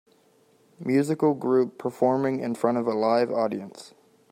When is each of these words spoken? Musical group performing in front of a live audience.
Musical 0.79 1.35
group 1.35 1.77
performing 1.77 2.39
in 2.39 2.55
front 2.55 2.75
of 2.79 2.87
a 2.87 2.93
live 2.95 3.29
audience. 3.29 3.93